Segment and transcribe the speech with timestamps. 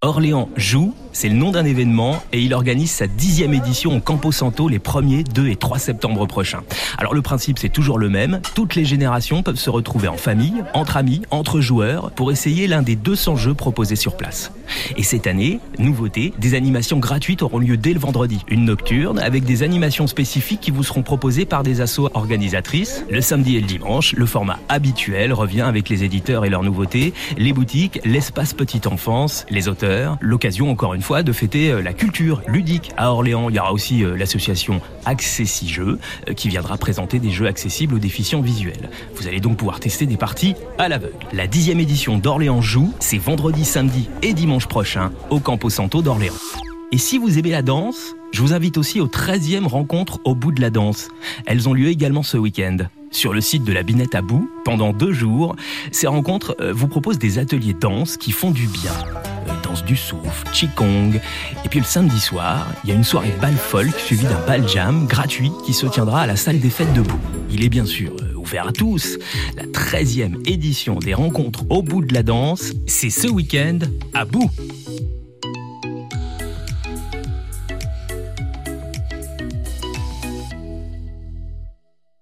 [0.00, 4.30] Orléans joue, c'est le nom d'un événement et il organise sa dixième édition au Campo
[4.30, 6.62] Santo les 1er, 2 et 3 septembre prochains.
[6.96, 10.62] Alors le principe c'est toujours le même, toutes les générations peuvent se retrouver en famille,
[10.74, 14.52] entre amis, entre joueurs pour essayer l'un des 200 jeux proposés sur place.
[14.96, 18.44] Et cette année, nouveauté, des animations gratuites auront lieu dès le vendredi.
[18.48, 23.04] Une nocturne avec des animations spécifiques qui vous seront proposées par des assos organisatrices.
[23.10, 27.12] Le samedi et le dimanche, le format habituel revient avec les éditeurs et leurs nouveautés,
[27.36, 31.94] les boutiques, l'espace petite enfance, les auteurs L'occasion, encore une fois, de fêter euh, la
[31.94, 33.48] culture ludique à Orléans.
[33.48, 37.94] Il y aura aussi euh, l'association Accessi Jeux euh, qui viendra présenter des jeux accessibles
[37.94, 38.90] aux déficients visuels.
[39.14, 41.14] Vous allez donc pouvoir tester des parties à l'aveugle.
[41.32, 46.34] La dixième édition d'Orléans Joue, c'est vendredi, samedi et dimanche prochain au Campo Santo d'Orléans.
[46.92, 50.52] Et si vous aimez la danse, je vous invite aussi aux 13e rencontres au bout
[50.52, 51.08] de la danse.
[51.46, 52.76] Elles ont lieu également ce week-end.
[53.10, 55.56] Sur le site de la Binette à Bout, pendant deux jours,
[55.90, 58.92] ces rencontres vous proposent des ateliers danse qui font du bien
[59.84, 61.20] du souffle, Qigong.
[61.64, 64.66] Et puis le samedi soir, il y a une soirée bal folk suivie d'un bal
[64.68, 67.02] jam gratuit qui se tiendra à la salle des fêtes de.
[67.50, 69.18] Il est bien sûr euh, ouvert à tous.
[69.56, 73.78] La 13e édition des rencontres au bout de la danse, c'est ce week-end
[74.14, 74.50] à Bout.